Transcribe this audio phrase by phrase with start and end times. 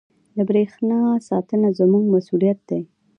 [0.35, 2.81] •د برېښنا ساتنه زموږ مسؤلیت دی.